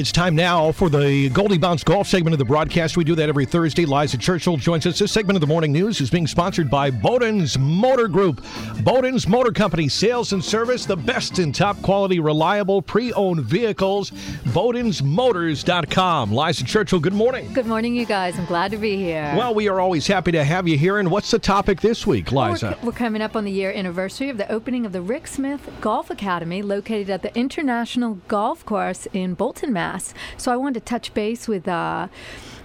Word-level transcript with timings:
It's 0.00 0.12
time 0.12 0.36
now 0.36 0.70
for 0.70 0.88
the 0.88 1.28
Goldie 1.30 1.58
Bounce 1.58 1.82
Golf 1.82 2.06
segment 2.06 2.32
of 2.32 2.38
the 2.38 2.44
broadcast. 2.44 2.96
We 2.96 3.02
do 3.02 3.16
that 3.16 3.28
every 3.28 3.44
Thursday. 3.44 3.84
Liza 3.84 4.16
Churchill 4.16 4.56
joins 4.56 4.86
us. 4.86 5.00
This 5.00 5.10
segment 5.10 5.36
of 5.36 5.40
the 5.40 5.48
morning 5.48 5.72
news 5.72 6.00
is 6.00 6.08
being 6.08 6.28
sponsored 6.28 6.70
by 6.70 6.88
Bowden's 6.88 7.58
Motor 7.58 8.06
Group. 8.06 8.40
Bowden's 8.84 9.26
Motor 9.26 9.50
Company, 9.50 9.88
sales 9.88 10.32
and 10.32 10.44
service, 10.44 10.86
the 10.86 10.96
best 10.96 11.40
in 11.40 11.50
top 11.50 11.82
quality, 11.82 12.20
reliable, 12.20 12.80
pre 12.80 13.12
owned 13.14 13.40
vehicles. 13.40 14.12
Bowden'sMotors.com. 14.52 16.32
Liza 16.32 16.62
Churchill, 16.62 17.00
good 17.00 17.12
morning. 17.12 17.52
Good 17.52 17.66
morning, 17.66 17.96
you 17.96 18.06
guys. 18.06 18.38
I'm 18.38 18.46
glad 18.46 18.70
to 18.70 18.76
be 18.76 18.96
here. 18.96 19.34
Well, 19.36 19.52
we 19.52 19.66
are 19.66 19.80
always 19.80 20.06
happy 20.06 20.30
to 20.30 20.44
have 20.44 20.68
you 20.68 20.78
here. 20.78 20.98
And 20.98 21.10
what's 21.10 21.32
the 21.32 21.40
topic 21.40 21.80
this 21.80 22.06
week, 22.06 22.30
Liza? 22.30 22.78
We're, 22.82 22.90
we're 22.90 22.96
coming 22.96 23.20
up 23.20 23.34
on 23.34 23.44
the 23.44 23.50
year 23.50 23.72
anniversary 23.72 24.28
of 24.28 24.36
the 24.36 24.48
opening 24.48 24.86
of 24.86 24.92
the 24.92 25.02
Rick 25.02 25.26
Smith 25.26 25.68
Golf 25.80 26.08
Academy, 26.08 26.62
located 26.62 27.10
at 27.10 27.22
the 27.22 27.36
International 27.36 28.20
Golf 28.28 28.64
Course 28.64 29.08
in 29.12 29.34
Bolton, 29.34 29.72
Mass. 29.72 29.87
So 30.36 30.52
I 30.52 30.56
wanted 30.56 30.80
to 30.80 30.84
touch 30.84 31.14
base 31.14 31.48
with 31.48 31.66
uh, 31.66 32.08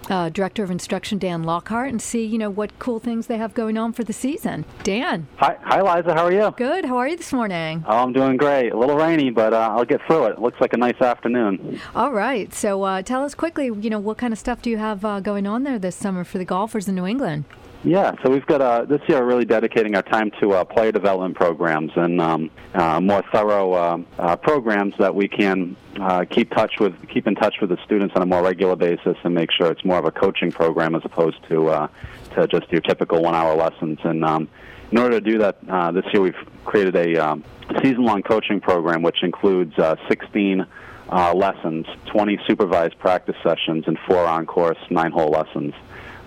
uh, 0.09 0.30
Director 0.30 0.64
of 0.64 0.72
Instruction 0.72 1.18
Dan 1.18 1.44
Lockheart 1.44 1.90
and 1.90 2.02
see, 2.02 2.26
you 2.26 2.38
know, 2.38 2.50
what 2.50 2.77
cool 2.80 3.00
things 3.00 3.27
they 3.27 3.38
have 3.38 3.54
going 3.54 3.77
on 3.77 3.94
for 3.94 4.04
the 4.04 4.14
season. 4.14 4.66
Dan. 4.84 5.28
Hi, 5.38 5.58
hi, 5.62 5.81
Liza. 5.81 6.14
How 6.14 6.26
are 6.26 6.31
you? 6.31 6.54
Good. 6.58 6.86
How 6.86 6.98
are 6.98 7.08
you 7.08 7.17
this 7.17 7.31
morning? 7.34 7.84
Oh, 7.88 7.98
I'm 7.98 8.14
doing 8.14 8.38
great. 8.38 8.72
A 8.72 8.78
little 8.78 8.98
rainy, 8.98 9.30
but 9.30 9.54
uh, 9.54 9.70
I'll 9.72 9.86
get 9.86 10.02
through 10.05 10.26
it. 10.26 10.40
Looks 10.40 10.59
like 10.59 10.73
a 10.73 10.78
nice 10.78 11.00
afternoon. 11.02 11.80
All 11.95 12.12
right. 12.12 12.54
So 12.54 12.84
uh, 12.84 13.02
tell 13.02 13.23
us 13.23 13.34
quickly, 13.36 13.66
you 13.66 13.90
know, 13.90 14.00
what 14.00 14.17
kind 14.17 14.34
of 14.34 14.40
stuff 14.40 14.62
do 14.62 14.70
you 14.70 14.78
have 14.78 15.05
uh, 15.05 15.20
going 15.20 15.48
on 15.48 15.64
there 15.64 15.80
this 15.80 15.95
summer 15.95 16.23
for 16.23 16.38
the 16.38 16.45
golfers 16.45 16.88
in 16.88 16.95
New 16.95 17.05
England? 17.05 17.45
Yeah, 17.86 18.16
so 18.23 18.30
we've 18.30 18.46
got 18.46 18.62
uh, 18.62 18.86
this 18.86 19.02
year 19.10 19.22
really 19.26 19.44
dedicating 19.44 19.94
our 19.96 20.04
time 20.04 20.32
to 20.40 20.54
uh, 20.54 20.64
player 20.64 20.94
development 20.94 21.36
programs 21.36 21.92
and 21.98 22.22
um, 22.22 22.50
uh, 22.73 23.02
more 23.02 23.22
thorough 23.34 23.73
uh, 23.73 23.98
uh, 24.18 24.36
programs 24.38 24.94
that 25.00 25.14
we 25.14 25.28
can 25.28 25.76
uh, 26.00 26.23
keep 26.23 26.50
touch 26.52 26.80
with, 26.80 26.96
keep 27.09 27.28
in 27.28 27.36
touch 27.36 27.56
with 27.59 27.72
the 27.72 27.78
students 27.84 28.16
on 28.16 28.22
a 28.22 28.26
more 28.26 28.42
regular 28.42 28.78
basis, 28.78 29.18
and 29.26 29.36
make 29.36 29.52
sure 29.52 29.70
it's 29.70 29.84
more 29.84 29.98
of 29.98 30.06
a 30.06 30.12
coaching 30.12 30.50
program 30.50 30.96
as 30.96 31.02
opposed 31.04 31.38
to 31.50 31.67
uh, 31.67 31.88
to 32.36 32.48
just 32.48 32.72
your 32.72 32.80
typical 32.80 33.22
one-hour 33.22 33.54
lessons. 33.56 34.00
And 34.06 34.23
um, 34.23 34.48
in 34.89 34.98
order 34.98 35.20
to 35.20 35.31
do 35.31 35.38
that, 35.39 35.58
uh, 35.67 35.92
this 35.92 36.06
year 36.14 36.22
we've 36.22 36.48
created 36.64 36.95
a 36.95 37.17
um, 37.17 37.44
season-long 37.81 38.23
coaching 38.23 38.61
program 38.61 39.02
which 39.02 39.23
includes 39.23 39.78
uh, 39.78 39.98
16 40.08 40.66
uh, 41.11 41.34
lessons, 41.34 41.86
20 42.06 42.39
supervised 42.48 42.98
practice 42.98 43.36
sessions, 43.44 43.84
and 43.88 44.00
four 44.08 44.26
on-course 44.26 44.78
nine-hole 44.89 45.31
lessons. 45.31 45.73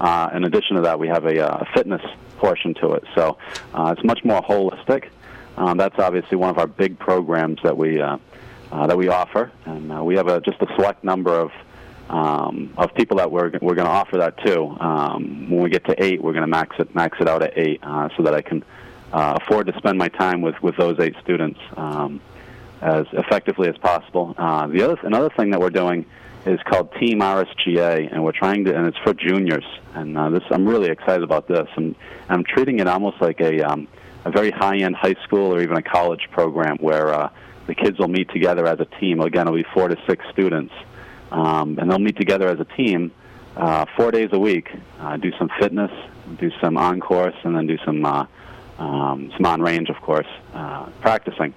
Uh, 0.01 0.31
in 0.35 0.45
addition 0.45 0.77
to 0.77 0.83
that, 0.83 0.99
we 0.99 1.09
have 1.09 1.25
a, 1.25 1.41
uh, 1.41 1.65
fitness 1.75 2.03
portion 2.37 2.75
to 2.75 2.93
it. 2.93 3.05
So 3.15 3.39
uh, 3.75 3.95
it's 3.97 4.05
much 4.05 4.25
more 4.25 4.43
holistic. 4.43 5.09
Um, 5.57 5.79
that's 5.79 5.99
obviously 5.99 6.37
one 6.37 6.51
of 6.51 6.59
our 6.59 6.67
big 6.67 6.99
programs 6.99 7.59
that 7.63 7.77
we 7.77 8.01
uh, 8.01 8.19
uh, 8.71 8.87
that 8.87 8.97
we 8.97 9.09
offer, 9.09 9.51
and 9.65 9.93
uh, 9.93 10.03
we 10.03 10.17
have 10.17 10.27
a, 10.27 10.41
just 10.41 10.61
a 10.61 10.67
select 10.75 11.03
number 11.05 11.33
of 11.33 11.51
um, 12.09 12.75
of 12.77 12.95
people 12.95 13.17
that 13.17 13.31
we're 13.31 13.51
we're 13.63 13.75
going 13.75 13.87
to 13.87 13.93
offer 13.93 14.19
that 14.19 14.37
to. 14.45 14.65
Um, 14.81 15.51
when 15.51 15.63
we 15.63 15.71
get 15.71 15.85
to 15.87 16.03
eight, 16.03 16.23
we're 16.23 16.33
going 16.33 16.43
to 16.43 16.49
max 16.49 16.77
it 16.79 16.95
max 16.95 17.19
it 17.21 17.29
out 17.29 17.43
at 17.43 17.57
eight, 17.57 17.81
uh, 17.83 18.09
so 18.17 18.23
that 18.25 18.35
I 18.35 18.43
can 18.43 18.65
uh, 19.13 19.39
afford 19.41 19.67
to 19.69 19.77
spend 19.79 19.99
my 19.99 20.09
time 20.09 20.43
with 20.43 20.61
with 20.63 20.77
those 20.77 20.99
eight 21.01 21.15
students 21.23 21.61
um, 21.77 22.21
as 22.81 23.07
effectively 23.13 23.69
as 23.69 23.77
possible. 23.79 24.35
Uh, 24.37 24.67
the 24.67 24.83
other 24.83 24.99
another 25.03 25.31
thing 25.37 25.51
that 25.51 25.61
we're 25.61 25.71
doing 25.71 26.07
is 26.45 26.61
called 26.65 26.93
Team 26.95 27.21
RSGA, 27.21 28.13
and 28.13 28.23
we're 28.25 28.33
trying 28.33 28.65
to, 28.67 28.77
and 28.77 28.87
it's 28.87 28.99
for 28.99 29.13
juniors. 29.13 29.65
And 29.95 30.17
uh, 30.17 30.31
this, 30.31 30.43
I'm 30.51 30.67
really 30.67 30.91
excited 30.91 31.23
about 31.23 31.49
this. 31.49 31.69
And 31.77 31.97
I'm 32.29 32.45
treating 32.45 32.79
it 32.79 32.87
almost 32.87 33.21
like 33.21 33.41
a 33.41 33.63
um, 33.63 33.89
a 34.25 34.31
very 34.31 34.51
high-end 34.51 34.97
high 34.97 35.17
school 35.25 35.55
or 35.55 35.61
even 35.61 35.77
a 35.77 35.83
college 35.83 36.29
program 36.31 36.79
where 36.79 37.15
uh, 37.15 37.31
the 37.67 37.75
kids 37.75 37.99
will 37.99 38.09
meet 38.09 38.29
together 38.31 38.67
as 38.67 38.81
a 38.81 38.85
team. 39.01 39.21
Again, 39.21 39.47
it'll 39.47 39.57
be 39.57 39.67
four 39.75 39.89
to 39.89 39.97
six 40.09 40.25
students, 40.33 40.75
um, 41.31 41.79
and 41.79 41.91
they'll 41.91 41.99
meet 41.99 42.17
together 42.17 42.49
as 42.49 42.61
a 42.61 42.65
team 42.65 43.13
uh, 43.57 43.87
four 43.97 44.11
days 44.11 44.29
a 44.33 44.39
week, 44.39 44.69
uh, 45.01 45.17
do 45.17 45.33
some 45.39 45.51
fitness, 45.59 45.91
do 46.39 46.51
some 46.61 46.77
on 46.77 47.01
course, 47.01 47.35
and 47.43 47.57
then 47.57 47.67
do 47.67 47.79
some 47.85 48.05
uh, 48.05 48.27
um, 48.79 49.33
some 49.35 49.47
on 49.47 49.63
range, 49.63 49.89
of 49.89 49.97
course, 50.03 50.27
uh, 50.53 50.87
practicing. 51.01 51.55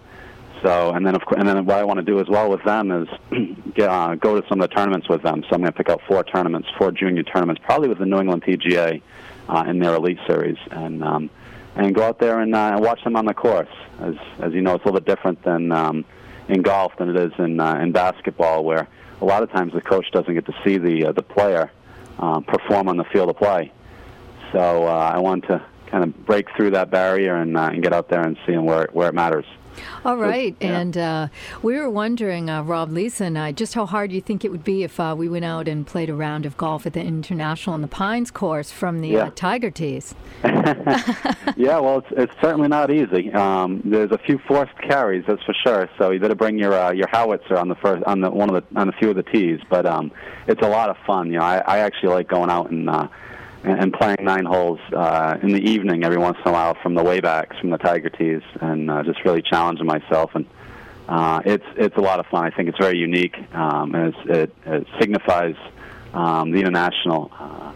So, 0.61 0.91
and 0.91 1.05
then 1.05 1.15
of 1.15 1.25
course, 1.25 1.39
and 1.39 1.47
then 1.47 1.65
what 1.65 1.77
I 1.77 1.83
want 1.83 1.99
to 1.99 2.05
do 2.05 2.19
as 2.19 2.27
well 2.27 2.49
with 2.49 2.63
them 2.63 2.91
is 2.91 3.07
get, 3.73 3.89
uh, 3.89 4.15
go 4.15 4.39
to 4.39 4.47
some 4.49 4.59
of 4.59 4.69
the 4.69 4.75
tournaments 4.75 5.07
with 5.07 5.21
them. 5.23 5.43
So 5.43 5.49
I'm 5.53 5.61
going 5.61 5.71
to 5.71 5.77
pick 5.77 5.89
out 5.89 6.01
four 6.07 6.23
tournaments, 6.23 6.67
four 6.77 6.91
junior 6.91 7.23
tournaments, 7.23 7.61
probably 7.63 7.87
with 7.87 7.99
the 7.99 8.05
New 8.05 8.19
England 8.19 8.43
PGA 8.43 9.01
uh, 9.47 9.63
in 9.67 9.79
their 9.79 9.95
elite 9.95 10.19
series, 10.27 10.57
and 10.71 11.03
um, 11.03 11.29
and 11.75 11.95
go 11.95 12.03
out 12.03 12.19
there 12.19 12.39
and, 12.39 12.53
uh, 12.53 12.77
watch 12.79 13.03
them 13.03 13.15
on 13.15 13.25
the 13.25 13.33
course. 13.33 13.69
As 13.99 14.15
as 14.39 14.53
you 14.53 14.61
know, 14.61 14.75
it's 14.75 14.83
a 14.83 14.87
little 14.87 14.99
bit 14.99 15.05
different 15.05 15.41
than 15.43 15.71
um, 15.71 16.05
in 16.49 16.61
golf 16.61 16.93
than 16.97 17.09
it 17.09 17.15
is 17.15 17.31
in 17.37 17.59
uh, 17.59 17.75
in 17.75 17.91
basketball, 17.91 18.63
where 18.65 18.87
a 19.21 19.25
lot 19.25 19.43
of 19.43 19.51
times 19.51 19.73
the 19.73 19.81
coach 19.81 20.11
doesn't 20.11 20.33
get 20.33 20.45
to 20.45 20.55
see 20.63 20.77
the 20.77 21.05
uh, 21.05 21.11
the 21.13 21.23
player 21.23 21.71
um, 22.17 22.43
perform 22.43 22.89
on 22.89 22.97
the 22.97 23.05
field 23.05 23.29
of 23.29 23.37
play. 23.37 23.71
So 24.51 24.87
uh, 24.87 25.11
I 25.13 25.19
want 25.19 25.45
to 25.47 25.63
kind 25.87 26.03
of 26.03 26.25
break 26.25 26.47
through 26.55 26.71
that 26.71 26.89
barrier 26.91 27.35
and 27.35 27.57
uh, 27.57 27.69
and 27.71 27.81
get 27.81 27.93
out 27.93 28.09
there 28.09 28.21
and 28.21 28.37
see 28.45 28.53
them 28.53 28.65
where 28.65 28.89
where 28.91 29.09
it 29.09 29.15
matters. 29.15 29.45
All 30.05 30.17
right, 30.17 30.55
yeah. 30.59 30.79
and 30.79 30.97
uh, 30.97 31.27
we 31.61 31.77
were 31.77 31.89
wondering, 31.89 32.49
uh, 32.49 32.63
Rob, 32.63 32.91
Lisa, 32.91 33.25
and 33.25 33.37
I, 33.37 33.51
just 33.51 33.73
how 33.73 33.85
hard 33.85 34.11
you 34.11 34.21
think 34.21 34.45
it 34.45 34.51
would 34.51 34.63
be 34.63 34.83
if 34.83 34.99
uh, 34.99 35.15
we 35.17 35.27
went 35.27 35.45
out 35.45 35.67
and 35.67 35.85
played 35.85 36.09
a 36.09 36.13
round 36.13 36.45
of 36.45 36.57
golf 36.57 36.85
at 36.85 36.93
the 36.93 37.01
International 37.01 37.73
on 37.73 37.81
the 37.81 37.87
Pines 37.87 38.31
course 38.31 38.71
from 38.71 39.01
the 39.01 39.15
uh, 39.15 39.25
Yeah. 39.25 39.31
Tiger 39.35 39.71
Tees. 39.71 40.15
yeah, 40.43 41.79
well, 41.79 41.99
it's, 41.99 42.07
it's 42.11 42.33
certainly 42.41 42.67
not 42.67 42.91
easy. 42.91 43.31
Um, 43.33 43.81
there's 43.83 44.11
a 44.11 44.17
few 44.17 44.39
forced 44.47 44.77
carries, 44.81 45.23
that's 45.27 45.43
for 45.43 45.53
sure. 45.65 45.89
So 45.97 46.11
you 46.11 46.19
better 46.19 46.35
bring 46.35 46.57
your 46.57 46.73
uh, 46.73 46.91
your 46.91 47.07
howitzer 47.09 47.57
on 47.57 47.67
the 47.67 47.75
first 47.75 48.03
on 48.05 48.21
the 48.21 48.29
one 48.29 48.53
of 48.53 48.63
the 48.63 48.79
on 48.79 48.89
a 48.89 48.93
few 48.93 49.09
of 49.09 49.15
the 49.15 49.23
tees. 49.23 49.59
But 49.69 49.85
um, 49.85 50.11
it's 50.47 50.61
a 50.61 50.69
lot 50.69 50.89
of 50.89 50.97
fun. 51.05 51.27
You 51.27 51.39
know, 51.39 51.45
I, 51.45 51.57
I 51.57 51.77
actually 51.79 52.13
like 52.13 52.27
going 52.27 52.49
out 52.49 52.71
and. 52.71 52.89
And 53.61 53.91
playing 53.93 54.17
nine 54.21 54.45
holes 54.45 54.79
uh, 54.93 55.37
in 55.43 55.51
the 55.51 55.59
evening 55.59 56.05
every 56.05 56.17
once 56.17 56.37
in 56.43 56.49
a 56.49 56.53
while 56.53 56.75
from 56.81 56.93
the 56.93 57.03
waybacks 57.03 57.59
from 57.59 57.71
the 57.71 57.77
Tiger 57.77 58.09
tees, 58.09 58.41
and 58.61 58.89
uh, 58.89 59.03
just 59.03 59.25
really 59.25 59.41
challenging 59.41 59.85
myself. 59.85 60.31
And 60.33 60.45
uh, 61.09 61.41
it's 61.43 61.65
it's 61.75 61.97
a 61.97 62.01
lot 62.01 62.21
of 62.21 62.25
fun. 62.27 62.45
I 62.45 62.51
think 62.51 62.69
it's 62.69 62.77
very 62.77 62.97
unique, 62.97 63.35
um, 63.53 63.93
and 63.95 64.15
it, 64.25 64.55
it 64.65 64.87
signifies 64.97 65.55
um, 66.13 66.51
the 66.51 66.59
international. 66.59 67.31
Uh, 67.37 67.71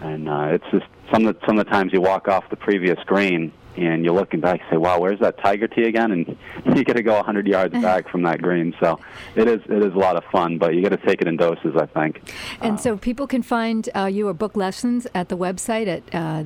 and 0.00 0.28
uh, 0.28 0.48
it's 0.50 0.64
just 0.72 0.86
some 1.12 1.26
of 1.26 1.38
the, 1.38 1.46
some 1.46 1.58
of 1.58 1.64
the 1.64 1.70
times 1.70 1.92
you 1.92 2.00
walk 2.00 2.26
off 2.26 2.48
the 2.50 2.56
previous 2.56 2.98
green 3.04 3.52
and 3.76 4.04
you're 4.04 4.14
looking 4.14 4.40
back, 4.40 4.60
and 4.60 4.70
say, 4.70 4.76
"Wow, 4.76 4.98
where's 4.98 5.20
that 5.20 5.38
Tiger 5.38 5.68
tee 5.68 5.84
again?" 5.84 6.10
And 6.10 6.36
you 6.76 6.84
got 6.84 6.96
to 6.96 7.02
go 7.02 7.14
100 7.16 7.46
yards 7.46 7.72
back 7.82 8.08
from 8.08 8.22
that 8.22 8.40
green. 8.42 8.74
So 8.80 8.98
it 9.34 9.48
is 9.48 9.60
it 9.68 9.82
is 9.82 9.92
a 9.94 9.98
lot 9.98 10.16
of 10.16 10.24
fun, 10.32 10.58
but 10.58 10.74
you 10.74 10.82
got 10.82 10.90
to 10.90 10.96
take 11.06 11.20
it 11.22 11.28
in 11.28 11.36
doses, 11.36 11.76
I 11.76 11.86
think. 11.86 12.32
And 12.60 12.78
so 12.80 12.96
people 12.96 13.26
can 13.26 13.42
find 13.42 13.88
uh, 13.94 14.04
you 14.06 14.28
or 14.28 14.34
book 14.34 14.56
lessons 14.56 15.06
at 15.14 15.28
the 15.28 15.36
website 15.36 15.86
at 15.86 16.02
uh, 16.14 16.44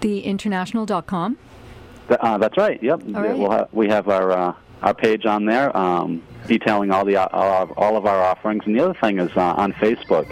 theinternational.com. 0.00 1.38
Th- 2.08 2.20
Uh, 2.20 2.38
that's 2.38 2.56
right. 2.56 2.82
Yep. 2.82 3.02
All 3.14 3.22
right. 3.22 3.38
We'll 3.38 3.50
ha- 3.50 3.66
we 3.72 3.88
have 3.88 4.08
our 4.08 4.30
uh, 4.30 4.54
our 4.82 4.94
page 4.94 5.24
on 5.26 5.46
there 5.46 5.74
um, 5.76 6.22
detailing 6.46 6.90
all 6.90 7.04
the 7.04 7.16
all 7.16 7.62
of, 7.62 7.72
all 7.78 7.96
of 7.96 8.04
our 8.06 8.22
offerings. 8.22 8.62
And 8.66 8.76
the 8.76 8.84
other 8.84 8.98
thing 9.00 9.18
is 9.18 9.30
uh, 9.36 9.54
on 9.56 9.72
Facebook. 9.74 10.28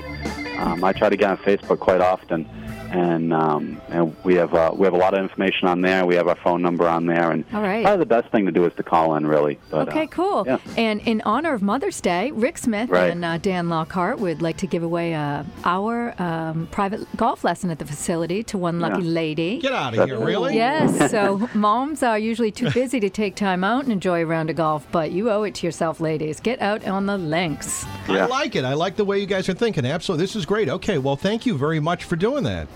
Um, 0.59 0.85
I 0.85 0.93
try 0.93 1.09
to 1.09 1.17
get 1.17 1.31
on 1.31 1.39
Facebook 1.39 1.79
quite 1.81 2.01
often, 2.01 2.49
and 2.93 3.33
um, 3.33 3.81
and 3.89 4.15
we 4.25 4.35
have 4.35 4.55
uh, 4.55 4.71
we 4.75 4.85
have 4.85 4.93
a 4.95 4.99
lot 4.99 5.15
of 5.15 5.21
information 5.23 5.67
on 5.69 5.81
there. 5.81 6.05
We 6.05 6.15
have 6.17 6.29
our 6.29 6.37
phone 6.37 6.63
number 6.63 6.87
on 6.87 7.07
there, 7.07 7.31
and 7.31 7.45
All 7.55 7.63
right. 7.63 7.83
probably 7.83 8.01
the 8.01 8.07
best 8.07 8.29
thing 8.31 8.45
to 8.47 8.53
do 8.53 8.65
is 8.67 8.73
to 8.75 8.83
call 8.83 9.17
in, 9.17 9.27
really. 9.27 9.59
But, 9.71 9.89
Okay, 9.89 10.05
uh, 10.05 10.07
cool. 10.09 10.45
yeah. 10.47 10.59
And 10.77 11.01
in 11.07 11.23
honor 11.25 11.55
of 11.55 11.63
Mother's 11.63 12.01
Day, 12.01 12.31
Rick 12.33 12.59
Smith 12.59 12.91
Right. 12.91 13.11
and 13.11 13.25
uh, 13.25 13.39
Dan 13.39 13.69
Lockheart 13.69 14.19
would 14.19 14.43
like 14.43 14.59
to 14.59 14.67
give 14.67 14.83
away 14.83 15.13
a 15.13 15.47
hour 15.65 16.15
um, 16.21 16.69
private 16.71 17.07
golf 17.17 17.45
lesson 17.45 17.71
at 17.71 17.79
the 17.79 17.85
facility 17.87 18.43
to 18.45 18.59
one 18.59 18.79
lucky 18.81 19.03
Yeah. 19.03 19.11
lady. 19.11 19.59
Get 19.59 19.73
out 19.73 19.97
of 19.97 20.07
here, 20.09 20.19
really? 20.23 20.55
Yes, 20.55 21.11
so 21.11 21.49
moms 21.55 22.03
are 22.03 22.19
usually 22.19 22.51
too 22.51 22.71
busy 22.71 23.01
to 23.01 23.09
take 23.11 23.35
time 23.37 23.65
out 23.65 23.85
and 23.85 23.93
enjoy 23.93 24.23
a 24.23 24.27
round 24.27 24.51
of 24.51 24.57
golf, 24.57 24.87
but 24.93 25.11
you 25.13 25.31
owe 25.31 25.45
it 25.45 25.55
to 25.57 25.67
yourself, 25.67 26.01
ladies. 26.01 26.41
Get 26.41 26.61
out 26.61 26.87
on 26.87 27.07
the 27.07 27.17
links. 27.19 27.85
Yeah. 28.09 28.25
I 28.25 28.27
like 28.27 28.55
it. 28.57 28.65
I 28.65 28.75
like 28.75 28.97
the 28.97 29.05
way 29.05 29.19
you 29.19 29.27
guys 29.27 29.49
are 29.49 29.55
thinking. 29.55 29.87
Absolutely. 29.87 30.23
This 30.25 30.37
is 30.37 30.45
great. 30.45 30.69
Okay, 30.69 30.99
well, 30.99 31.17
thank 31.17 31.47
you 31.47 31.57
very 31.57 31.81
much 31.81 32.05
for 32.05 32.17
doing 32.17 32.45
that. 32.45 32.69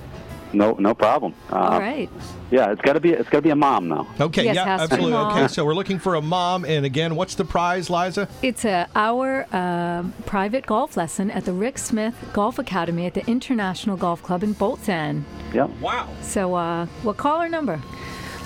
No, 0.57 0.73
no 0.79 0.95
problem. 0.95 1.35
Uh, 1.53 1.57
All 1.57 1.79
right. 1.81 2.09
Yeah, 2.51 2.71
it's 2.73 2.81
got 2.81 2.95
to 2.95 3.01
be 3.01 3.11
it's 3.11 3.29
got 3.29 3.39
to 3.39 3.43
be 3.43 3.51
a 3.51 3.57
mom 3.57 3.89
though. 3.89 4.07
Okay, 4.21 4.45
Yes, 4.45 4.57
yeah, 4.57 4.65
has 4.65 4.89
to 4.89 4.97
be 4.97 5.03
absolutely. 5.03 5.33
Okay, 5.33 5.49
so 5.49 5.65
we're 5.65 5.75
looking 5.75 5.99
for 5.99 6.15
a 6.15 6.23
mom. 6.23 6.65
And 6.65 6.87
again, 6.87 7.15
what's 7.15 7.35
the 7.35 7.45
prize, 7.45 7.91
Liza? 7.91 8.27
It's 8.43 8.65
a 8.65 8.89
hour 8.95 9.47
um, 9.55 10.15
private 10.25 10.65
golf 10.65 10.97
lesson 10.97 11.31
at 11.31 11.45
the 11.45 11.53
Rick 11.53 11.77
Smith 11.79 12.15
Golf 12.33 12.59
Academy 12.59 13.05
at 13.05 13.15
the 13.15 13.27
International 13.27 13.97
Golf 13.97 14.23
Club 14.23 14.43
in 14.43 14.55
Bolton. 14.55 15.27
Yep. 15.53 15.71
Wow. 15.81 16.09
So, 16.23 16.55
uh, 16.55 16.87
what 17.03 17.17
caller 17.19 17.49
number? 17.49 17.81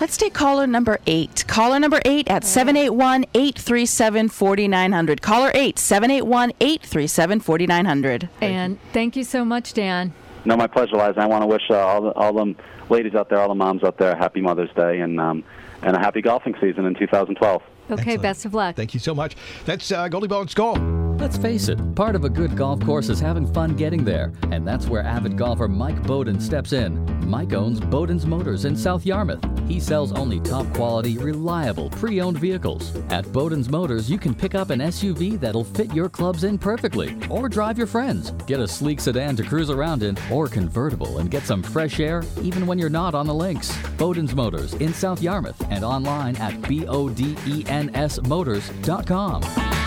Let's 0.01 0.17
take 0.17 0.33
caller 0.33 0.67
number 0.67 0.99
eight. 1.07 1.45
Caller 1.47 1.79
number 1.79 2.01
eight 2.07 2.27
at 2.29 2.43
781 2.43 3.27
837 3.35 4.31
4900. 4.31 5.21
Caller 5.21 5.51
eight, 5.55 5.79
781 5.79 6.53
837 6.59 7.41
4900. 7.41 8.29
And 8.41 8.79
thank 8.95 9.15
you 9.15 9.25
so 9.25 9.45
much, 9.45 9.75
Dan. 9.75 10.15
No, 10.45 10.57
my 10.57 10.67
pleasure, 10.67 10.97
Liza. 10.97 11.21
I 11.21 11.27
want 11.27 11.43
to 11.43 11.47
wish 11.47 11.63
uh, 11.71 11.75
all 11.79 12.03
the 12.03 12.11
all 12.13 12.33
the 12.33 12.55
ladies 12.89 13.15
out 13.15 13.29
there, 13.29 13.39
all 13.39 13.49
the 13.49 13.55
moms 13.55 13.83
out 13.85 13.99
there, 13.99 14.13
a 14.13 14.17
happy 14.17 14.41
Mother's 14.41 14.71
Day 14.75 15.01
and 15.01 15.21
um, 15.21 15.45
and 15.83 15.97
a 15.97 16.01
happy 16.01 16.23
golfing 16.23 16.55
season 16.61 16.85
in 16.87 16.95
2012. 16.95 17.63
Okay, 17.91 18.01
Excellent. 18.01 18.23
best 18.23 18.45
of 18.45 18.55
luck. 18.55 18.77
Thank 18.77 18.95
you 18.95 19.01
so 19.01 19.15
much. 19.15 19.37
That's 19.65 19.91
uh, 19.91 20.09
Goldie 20.09 20.29
Bounce 20.29 20.55
Golf. 20.55 21.00
Let's 21.21 21.37
face 21.37 21.69
it, 21.69 21.79
part 21.95 22.17
of 22.17 22.25
a 22.25 22.31
good 22.31 22.57
golf 22.57 22.81
course 22.81 23.11
is 23.11 23.21
having 23.21 23.47
fun 23.47 23.77
getting 23.77 24.05
there, 24.05 24.33
and 24.51 24.67
that's 24.67 24.87
where 24.87 25.03
avid 25.03 25.37
golfer 25.37 25.69
Mike 25.69 26.03
Bowden 26.05 26.41
steps 26.41 26.73
in. 26.73 26.99
Mike 27.29 27.53
owns 27.53 27.79
Bowden's 27.79 28.25
Motors 28.25 28.65
in 28.65 28.75
South 28.75 29.05
Yarmouth. 29.05 29.45
He 29.69 29.81
sells 29.81 30.13
only 30.13 30.41
top 30.41 30.67
quality, 30.73 31.19
reliable, 31.19 31.91
pre 31.91 32.23
owned 32.23 32.39
vehicles. 32.39 32.97
At 33.11 33.31
Bowden's 33.35 33.69
Motors, 33.69 34.11
you 34.11 34.17
can 34.17 34.35
pick 34.35 34.55
up 34.55 34.71
an 34.71 34.81
SUV 34.81 35.39
that'll 35.39 35.63
fit 35.63 35.93
your 35.93 36.09
clubs 36.09 36.45
in 36.45 36.57
perfectly, 36.57 37.15
or 37.29 37.51
drive 37.51 37.77
your 37.77 37.87
friends. 37.87 38.31
Get 38.47 38.59
a 38.59 38.67
sleek 38.67 38.99
sedan 38.99 39.37
to 39.37 39.43
cruise 39.43 39.69
around 39.69 40.03
in, 40.03 40.17
or 40.33 40.49
convertible 40.49 41.19
and 41.19 41.31
get 41.31 41.43
some 41.43 41.63
fresh 41.63 42.01
air 42.01 42.25
even 42.41 42.67
when 42.67 42.79
you're 42.79 42.89
not 42.89 43.15
on 43.15 43.27
the 43.27 43.35
links. 43.35 43.77
Bowden's 43.99 44.35
Motors 44.35 44.73
in 44.77 44.95
South 44.95 45.21
Yarmouth 45.21 45.63
and 45.69 45.85
online 45.85 46.35
at 46.37 46.67
B 46.67 46.87
O 46.87 47.11
D 47.11 47.37
E 47.47 47.63
N 47.67 47.95
S 47.95 48.19
Motors.com. 48.23 49.80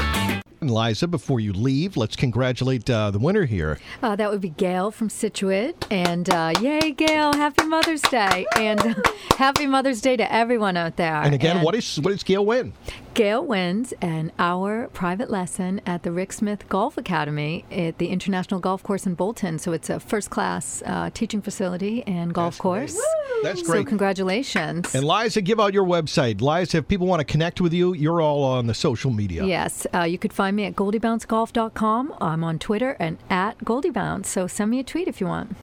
And 0.64 0.72
Liza, 0.72 1.10
before 1.10 1.42
you 1.42 1.52
leave, 1.52 1.98
let's 1.98 2.16
congratulate 2.16 2.90
uh, 2.90 3.12
the 3.12 3.20
winner 3.20 3.44
here. 3.44 3.80
Uh, 4.02 4.16
that 4.16 4.32
would 4.32 4.40
be 4.40 4.48
Gail 4.48 4.92
from 4.92 5.10
Scituate. 5.10 5.86
And 5.92 6.30
uh, 6.30 6.54
yay, 6.62 6.92
Gail, 6.92 7.34
happy 7.34 7.66
Mother's 7.66 8.02
Day. 8.04 8.46
And 8.56 8.80
happy 9.38 9.68
Mother's 9.68 10.00
Day 10.00 10.16
to 10.16 10.34
everyone 10.34 10.78
out 10.78 10.96
there. 10.96 11.16
And 11.16 11.36
again, 11.36 11.64
what 11.64 11.76
is 11.76 12.00
what 12.00 12.12
does 12.12 12.24
Gail 12.24 12.46
win? 12.46 12.72
Gail 13.14 13.46
wins 13.46 13.94
an 14.02 14.32
hour 14.40 14.88
private 14.88 15.30
lesson 15.30 15.82
at 15.86 16.02
the 16.02 16.12
Rick 16.12 16.34
Smith 16.34 16.68
Golf 16.68 16.98
Academy 16.98 17.64
at 17.72 18.00
the 18.00 18.08
International 18.08 18.60
Golf 18.60 18.82
Course 18.82 19.06
in 19.06 19.14
Bolton. 19.14 19.60
So 19.60 19.72
it's 19.72 19.88
a 19.88 20.00
first 20.00 20.32
class 20.32 20.82
uh, 20.88 21.12
teaching 21.14 21.40
facility 21.40 22.02
and 22.08 22.34
golf 22.34 22.56
That's 22.56 22.62
great. 22.62 22.80
course. 22.92 23.02
That's 23.44 23.68
So 23.68 23.84
congratulations. 23.84 24.96
And 24.96 25.06
Liza, 25.06 25.42
give 25.42 25.60
out 25.60 25.76
your 25.76 25.86
website. 25.86 26.42
Liza, 26.42 26.78
if 26.78 26.88
people 26.88 27.06
want 27.06 27.20
to 27.20 27.26
connect 27.26 27.62
with 27.62 27.72
you, 27.72 27.94
you're 27.94 28.20
all 28.20 28.44
on 28.44 28.66
the 28.66 28.74
social 28.74 29.12
media. 29.12 29.46
Yes, 29.46 29.86
uh, 29.94 30.04
you 30.04 30.18
could 30.18 30.34
find 30.34 30.56
me 30.56 30.66
at 30.66 30.76
goldiebouncegolf.com. 30.76 32.16
I'm 32.20 32.44
on 32.44 32.58
Twitter 32.58 32.96
and 33.00 33.20
at 33.30 33.60
goldiebounce. 33.60 34.26
So 34.26 34.48
send 34.48 34.72
me 34.72 34.80
a 34.80 34.84
tweet 34.84 35.08
if 35.08 35.22
you 35.22 35.28
want. 35.28 35.56